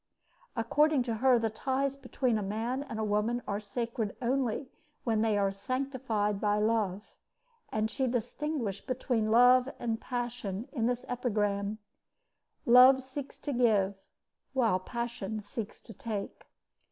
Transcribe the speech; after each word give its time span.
According 0.55 1.03
to 1.03 1.15
her, 1.17 1.37
the 1.37 1.51
ties 1.51 1.95
between 1.95 2.39
a 2.39 2.41
man 2.41 2.81
and 2.81 2.97
a 2.97 3.03
woman 3.03 3.43
are 3.47 3.59
sacred 3.59 4.15
only 4.19 4.71
when 5.03 5.21
they 5.21 5.37
are 5.37 5.51
sanctified 5.51 6.41
by 6.41 6.57
love; 6.57 7.13
and 7.71 7.87
she 7.91 8.07
distinguished 8.07 8.87
between 8.87 9.29
love 9.29 9.69
and 9.77 10.01
passion 10.01 10.67
in 10.71 10.87
this 10.87 11.05
epigram: 11.07 11.77
Love 12.65 13.03
seeks 13.03 13.37
to 13.37 13.53
give, 13.53 13.93
while 14.53 14.79
passion 14.79 15.39
seeks 15.39 15.79
to 15.81 15.93
take. 15.93 16.47